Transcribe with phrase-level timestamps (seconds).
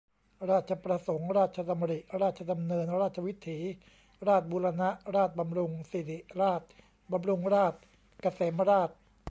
[0.51, 3.59] ราชประสงค์ ราชดำริ ราชดำเนิน ราชวิถี
[4.27, 6.61] ราษฎร์บูรณะ ราษฎร์บำรุง ศิริราช
[7.11, 7.81] บำรุงราษฎร์
[8.21, 8.97] เกษมราษฏร์